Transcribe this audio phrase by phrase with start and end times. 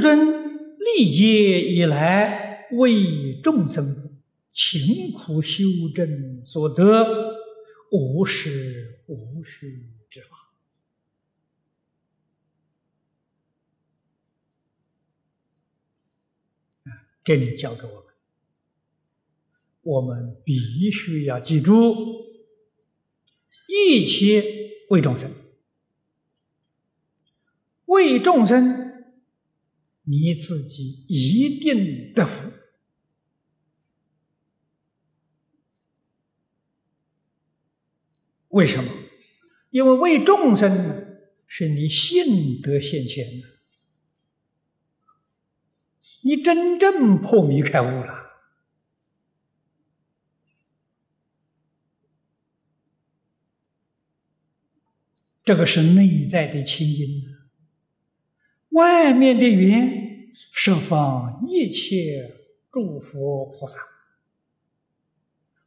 [0.00, 4.18] 尊历劫以来为众生
[4.52, 5.64] 勤苦修
[5.94, 7.36] 正所得
[7.92, 10.36] 无实无虚之法。
[17.22, 18.04] 这里教给我们，
[19.82, 21.94] 我们必须要记住，
[23.68, 24.42] 一切
[24.88, 25.30] 为众生，
[27.84, 28.89] 为众生，
[30.02, 32.50] 你自己一定得福。
[38.48, 38.90] 为什么？
[39.70, 42.26] 因为为众生是你现
[42.60, 43.46] 德现前的。
[46.22, 48.42] 你真正破迷开悟了，
[55.44, 57.29] 这个是内在的清音
[58.70, 62.36] 外面的云，十方一切
[62.70, 63.80] 诸佛菩萨、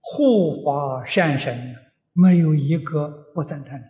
[0.00, 1.76] 护法善神，
[2.12, 3.80] 没有一个不赞叹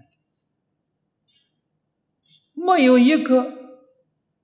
[2.55, 3.81] 你，没有一个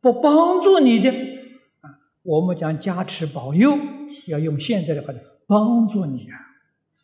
[0.00, 1.10] 不帮助你的
[1.80, 2.00] 啊。
[2.22, 3.76] 我们讲加持保佑，
[4.26, 6.38] 要用现在的话讲，帮助你啊，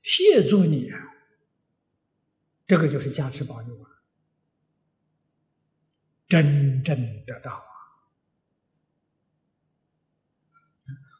[0.03, 0.97] 协助你啊，
[2.67, 4.00] 这个就是加持保佑啊，
[6.31, 7.67] 真正得到啊。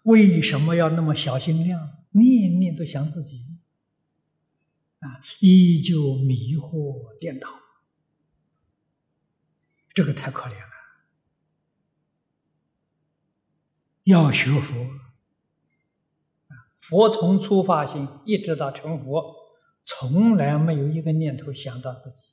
[0.05, 3.45] 为什么要那么小心量，念念都想自己
[5.01, 5.21] 啊？
[5.41, 7.49] 依旧迷惑颠倒，
[9.93, 10.71] 这个太可怜了。
[14.05, 14.89] 要学佛，
[16.79, 19.37] 佛从初发心一直到成佛，
[19.83, 22.31] 从来没有一个念头想到自己。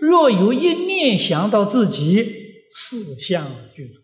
[0.00, 2.24] 若有一念想到自己，
[2.72, 4.00] 四相具足。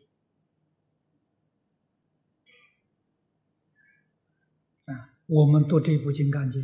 [4.85, 6.63] 啊，我们读这部《金刚经》，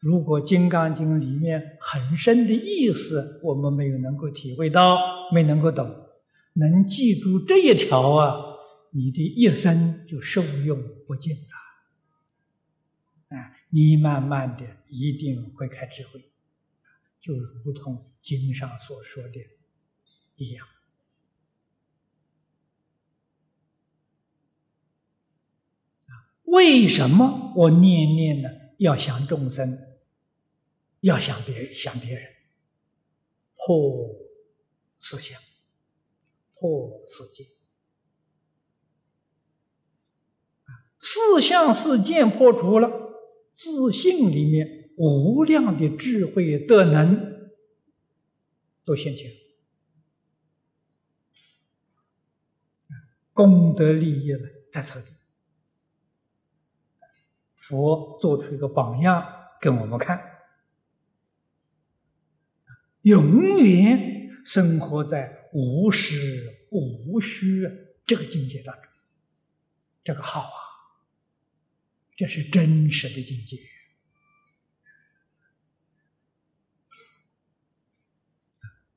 [0.00, 4.98] 如果《金刚经》里面很深的意思，我们没有能够体会到，
[5.32, 6.08] 没能够懂。
[6.52, 8.36] 能记住这一条啊，
[8.92, 11.40] 你的一生就受用不尽了。
[13.36, 16.30] 啊，你慢慢的一定会开智慧，
[17.24, 19.40] 就如同经上所说的
[20.36, 20.66] 一样。
[26.42, 28.50] 为什么我念念呢？
[28.76, 29.78] 要想众生，
[31.00, 32.30] 要想别想别人，
[33.54, 34.14] 破
[34.98, 35.40] 思想。
[36.52, 37.46] 破世界，
[40.98, 42.90] 四相四见破除了，
[43.52, 47.50] 自信里面无量的智慧德能
[48.84, 49.30] 都现前，
[53.32, 54.40] 功德利益呢
[54.70, 55.12] 在此地。
[57.56, 59.26] 佛做出一个榜样
[59.60, 60.22] 给我们看，
[63.02, 65.42] 永远生活在。
[65.56, 67.64] 无实无虚
[68.04, 68.90] 这个境界当中，
[70.02, 70.58] 这个好啊，
[72.16, 73.56] 这是真实的境界。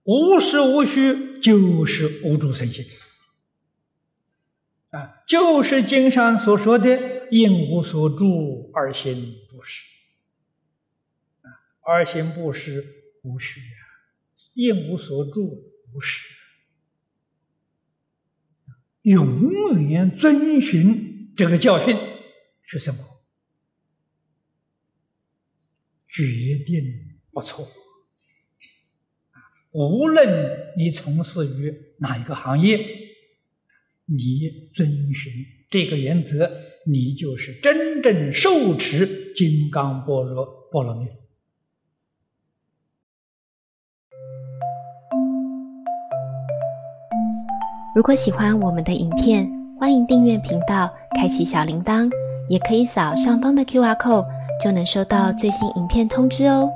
[0.08, 2.86] 无实无虚就是无住生心
[4.92, 9.86] 啊，就是经上所说的“应无所住而行不实”，
[11.44, 11.52] 啊，
[11.82, 12.82] 而行不实
[13.24, 13.84] 无虚啊，
[14.54, 16.34] 应无所住无实。
[19.02, 21.98] 永远遵循这个教训
[22.64, 23.24] 去生活，
[26.08, 26.24] 决
[26.66, 27.70] 定不错。
[29.86, 32.80] 无论你从事于哪一个行业，
[34.08, 35.32] 你遵循
[35.70, 36.50] 这个原则，
[36.88, 41.06] 你就是真正受持金刚般若波罗蜜。
[47.96, 49.48] 如果喜欢我们的影片，
[49.80, 52.10] 欢迎订阅频道，开启小铃铛，
[52.50, 54.26] 也可以扫上方的 Q R code，
[54.60, 56.68] 就能收到最新影片通知哦。